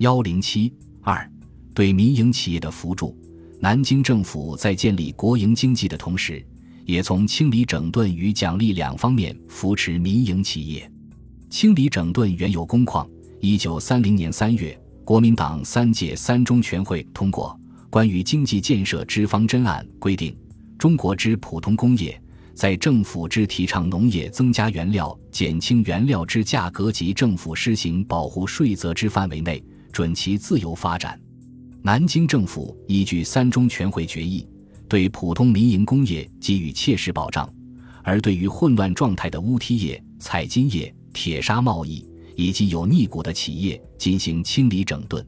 [0.00, 0.72] 幺零七
[1.02, 1.30] 二，
[1.74, 3.14] 对民营企业的扶助。
[3.60, 6.42] 南京政府在建立国营经济的同时，
[6.86, 10.90] 也从清理整顿与奖励两方面扶持民营企业。
[11.50, 13.06] 清理整顿原有工矿。
[13.40, 14.74] 一九三零年三月，
[15.04, 17.54] 国民党三届三中全会通过
[17.90, 20.34] 《关于经济建设之方针案》，规定
[20.78, 22.18] 中国之普通工业。
[22.54, 29.62] 在政府之提倡农业增加原料、减轻原料之价格及政府施行保护税则之范围内，
[29.92, 31.20] 准其自由发展。
[31.82, 34.46] 南京政府依据三中全会决议，
[34.88, 37.48] 对普通民营工业给予切实保障；
[38.02, 45.26] 而对于混乱状态的乌梯业、采金业、铁砂贸易以及有逆股的企业进行清理整顿，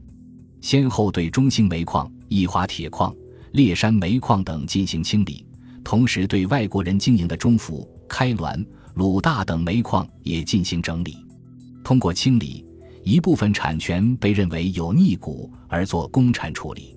[0.61, 3.13] 先后对中兴煤矿、益华铁矿、
[3.53, 5.45] 烈山煤矿等进行清理。
[5.83, 11.17] 同时，对外国人经营的中孚、开滦、鲁大等煤矿也进行整理。
[11.83, 12.63] 通过清理，
[13.03, 16.95] 一部分产权被认为有逆股而作公产处理，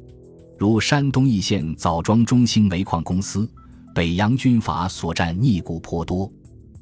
[0.57, 3.49] 如山东易县枣庄中兴煤矿公司，
[3.95, 6.31] 北洋军阀所占逆股颇多。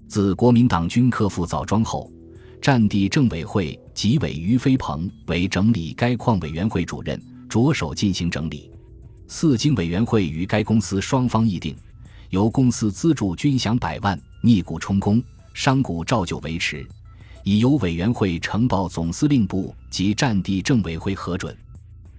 [0.07, 2.13] 自国民党军克复枣庄后，
[2.61, 8.71] 战地政委会即委于飞鹏为整理该矿委员会主任，着手进行整理。
[9.27, 11.75] 四经委员会与该公司双方议定。
[12.31, 15.23] 由公司资助军饷百万，逆股充公，
[15.53, 16.85] 商股照旧维持，
[17.45, 21.57] 已由委员会呈报总司令部及战地政委会核准。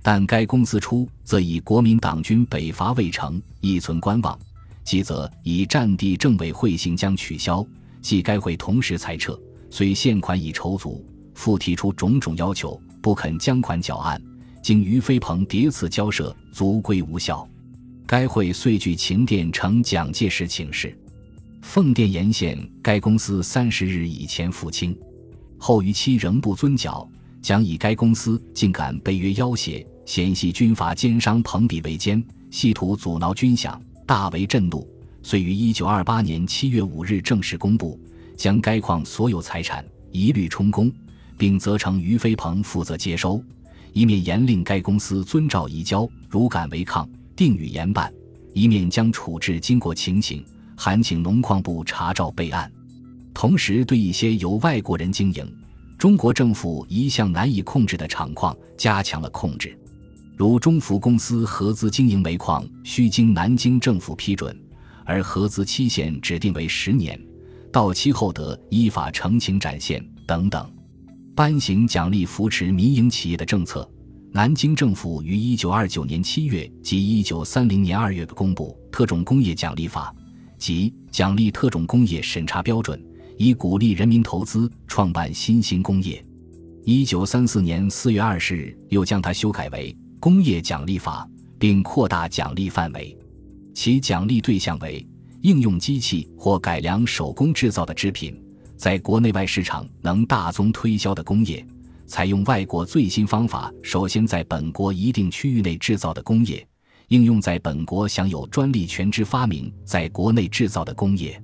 [0.01, 4.37] 但该公司初则以国民党军北伐未成，亦存观望；
[4.83, 7.65] 即则以战地政委会行将取消，
[8.01, 9.37] 即该会同时裁撤。
[9.71, 11.03] 虽现款已筹足，
[11.33, 14.21] 复提出种种要求，不肯将款缴案，
[14.61, 17.45] 经于飞鹏迭次交涉，足归无效。
[18.05, 20.95] 该会遂据情电呈蒋介石请示，
[21.63, 24.95] 奉电沿线该公司三十日以前付清，
[25.57, 27.07] 后逾期仍不遵缴，
[27.41, 34.87] 将以该公司竟敢背约要挟，嫌系军阀奸商朋比为奸，企图阻挠军饷，大为震怒，
[35.23, 37.99] 遂于一九二八年七月五日正式公布，
[38.37, 40.91] 将该矿所有财产一律充公，
[41.37, 43.43] 并责成于飞鹏负责接收，
[43.93, 47.07] 以免严令该公司遵照移交，如敢违抗。
[47.35, 48.13] 定予严办，
[48.53, 50.41] 一面将处置经过情形，
[50.77, 52.71] 函请农矿部查照备案。
[53.35, 55.45] 同时，对一些由外国人经营、
[55.97, 59.77] 中国政府一向难以控制的厂矿加强了控制。
[60.37, 64.57] 如中孚公司合资经营煤矿，需经南京政府批准，
[65.03, 67.19] 而合资期限指定为十年，
[67.73, 70.71] 到期后得依法澄清展现等等。
[71.35, 73.87] 颁行奖励扶持民营企业的政策。
[74.31, 80.13] 南京政府于一九二九年七月及一九三零年二月公布《特种工业奖励法》，
[80.57, 83.01] 即奖励特种工业审查标准，
[83.37, 86.23] 以鼓励人民投资创办新兴工业。
[86.83, 93.17] 一九三四年四月二十日，又将它修改为《工业奖励法》，并扩大奖励范围，
[93.73, 95.05] 其奖励对象为
[95.41, 98.39] 应用机器或改良手工制造的制品，
[98.77, 101.65] 在国内外市场能大宗推销的工业。
[102.07, 106.65] 采用外国最新方法，首先在本国一定区域内制造的工业，
[107.07, 111.41] 应用在本国享有专利权之发明在国内制造的工业。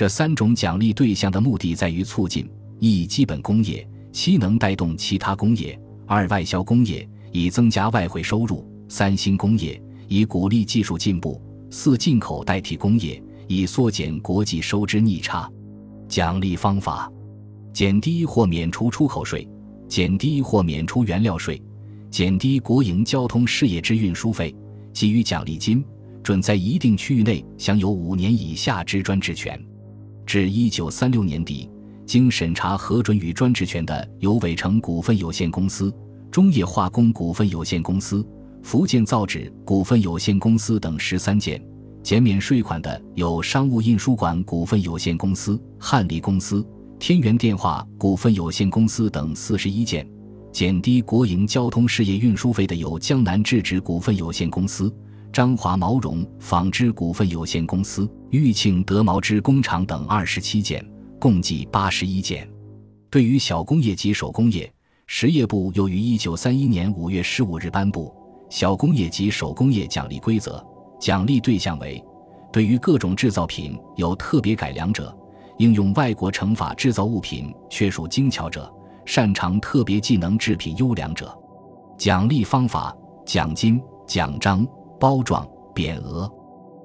[0.00, 9.78] 这三种奖励对象的目的在于促进：一、基本工业；七、能带动其他工业；二、外销工业，以增加外汇收入；三、新工业，
[10.08, 11.38] 以鼓励技术进步；
[11.70, 15.46] 四、进口代替工业，以缩减国际收支逆差。
[16.08, 17.12] 奖励方法：
[17.70, 19.46] 减低或免除出口税。
[19.86, 21.62] 减低或免除原料税，
[22.10, 24.56] 减低国营交通事业之运输费，
[24.94, 25.84] 给予奖励金，
[26.22, 29.62] 准在一定区域内享有五年以下之专制权。
[30.30, 31.68] 至一九三六年底，
[32.06, 35.92] 经审查核准与专职权的有伟成股份有限公司、
[36.30, 38.24] 中业化工股份有限公司、
[38.62, 41.58] 福建造纸股份有限公司等十三件；
[42.00, 46.64] 减免税款的有商务印书馆股份有限公司、汉力公司。
[47.00, 50.08] 天元电话股份有限公司等四十一件，
[50.52, 54.94] 减低国营交通事业运输费的有江南制纸股份有限公司、
[55.32, 60.84] 张华毛绒纺织股份有限公司、玉庆德毛织工厂等二十七件，
[61.20, 62.48] 共计八十一件。
[63.08, 64.72] 对于小工业及手工业，
[65.06, 68.12] 实业部又于一九三一年五月十五日颁布
[68.54, 70.58] 《小工业及手工业奖励规则》，
[71.00, 72.02] 奖励对象为：
[72.52, 75.16] 对于各种制造品有特别改良者。
[75.58, 78.62] 应用外国成法制造物品，确属精巧者；
[79.04, 81.36] 擅长特别技能制品优良者。
[81.98, 82.96] 奖励方法：
[83.26, 84.66] 奖金、奖章、
[85.00, 85.44] 包状、
[85.74, 86.30] 匾额。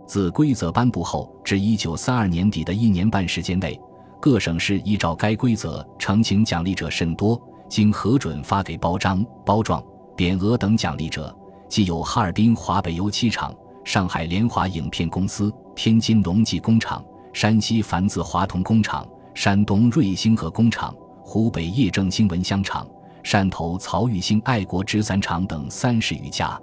[0.08, 3.80] 自规则颁布后至一九三二年底的一年半时间内，
[4.22, 9.84] 各省市依照该规则呈请奖励者甚多，经核准发给包章、包状、
[10.16, 11.36] 匾额等奖励者，
[11.68, 13.54] 既有哈尔滨华北油漆厂、
[13.84, 17.04] 上海联华影片公司、天津隆记工厂、
[17.34, 22.88] 山西繁字华铜工厂、山东瑞星河工厂、湖北叶正兴蚊香厂、
[23.24, 26.60] 汕头曹玉兴爱国纸伞厂等三十余家。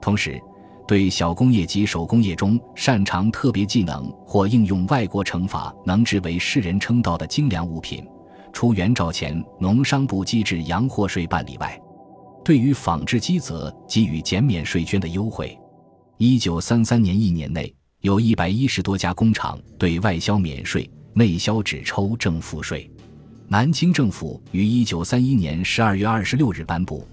[0.00, 0.40] 同时，
[0.86, 8.06] 对小工业及手工业中擅长特别技能或应用外国成法能制为世人称道的精良物品，
[8.52, 11.76] 除原照前农商部机制洋货税办理外，
[12.44, 15.58] 对于仿制机则给予减免税捐的优惠。
[16.18, 22.88] 一九三三年一年内，有一百一十多家工厂对外销免税，内销只抽正赋税。
[23.48, 27.00] 南京政府于一九三一年十二月二十六日颁布《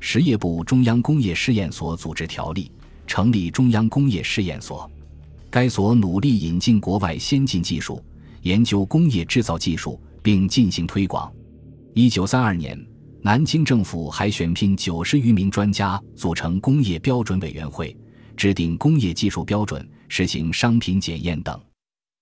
[0.00, 2.70] 实业部中央工业试验所组织条例》。
[3.06, 4.90] 成立中央工业试验所，
[5.50, 8.02] 该所努力引进国外先进技术，
[8.42, 11.30] 研究工业制造技术，并进行推广。
[11.94, 12.78] 一九三二年，
[13.20, 17.94] 南京政府还选聘九十余名专家组成工业标准委员会，
[18.36, 21.60] 制定工业技术标准，实行商品检验等。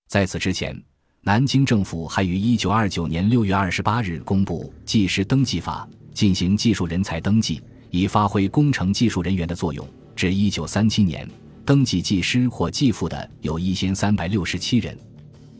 [0.09, 0.77] 在此之前，
[1.21, 7.61] 南京政府还于一九二九年六月二十八日公布《技师登记法》，进行技术人才登记，
[7.91, 9.87] 以发挥工程技术人员的作用。
[10.15, 11.27] 至一九三七年，
[11.65, 14.97] 登记技师或技副的有一千三百六十七人。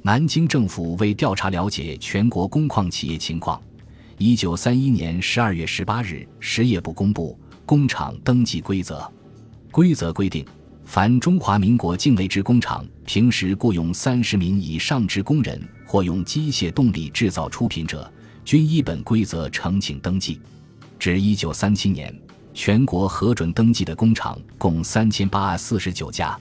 [0.04, 3.62] 南京政府为调查了解全国工矿企业情况，
[4.18, 9.00] 一九三一年十二月十八日，实业部公布《工厂登记规则》。
[9.72, 10.46] 规则规定，
[10.86, 18.12] 凡中华民国境内之工厂，平时雇佣三十名以上之工人，或用机械动力制造出品者，
[18.44, 20.40] 均依本规则呈请登记。
[20.98, 22.14] 至一九三七年。
[22.54, 26.38] 全国核准登记的工厂共三千八百四十九家。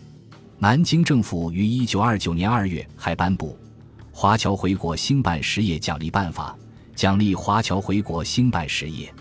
[0.58, 3.56] 南京政府于一九二九年二月还颁布
[4.12, 6.54] 《华侨回国兴办实业奖励办法》，
[6.94, 9.12] 奖励华侨回国兴办实业。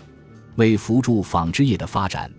[0.56, 2.30] 为扶助纺织业的发展，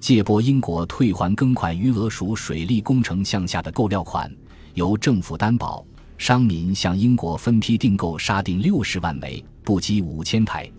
[0.00, 4.30] 借拨英国退还庚款余额属水利工程项下的购料款，
[4.74, 5.82] 由政府担保，
[6.18, 10.70] 商民向英国分批订购沙锭六十万枚，不积五千台。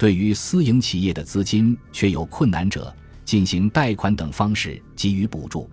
[0.00, 2.90] 对于私营企业的资金却有困难者，
[3.22, 5.68] 进行贷款等方式给予补助。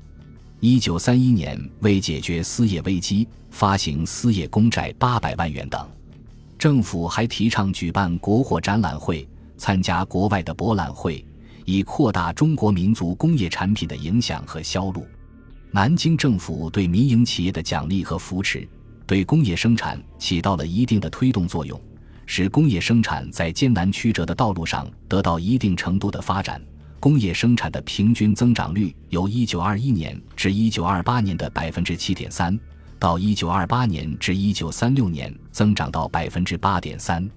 [0.59, 5.89] 一九三一年，为解决私业危机，发行私业公债八百万元等。
[6.59, 9.25] 政府还提倡举办国货展览会，
[9.55, 11.25] 参加国外的博览会，
[11.63, 15.07] 以扩大中国民族工业产品的影响和销路。
[15.71, 18.67] 南京政府对民营企业的奖励和扶持，
[19.05, 21.79] 对工业生产起到了一定的推动作用。
[22.27, 26.61] 使工业生产在艰难曲折的道路上得到一定程度的发展，
[26.99, 32.59] 工业生产的平均增长率由1921年至1928年的百分之七点三，
[32.99, 37.27] 到1928年至1936年增长到百分之八点三。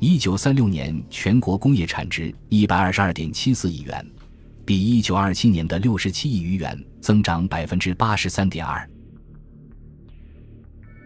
[0.00, 4.04] 1936年全国工业产值122.74亿元，
[4.66, 8.86] 比1927年的67亿余元增长百分之八十三点二。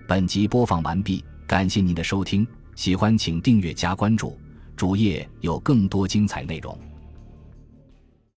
[0.08, 2.44] 本集播放完毕，感谢您的收听。
[2.78, 4.38] 喜欢请订阅加关注，
[4.76, 6.78] 主页有更多精彩内容。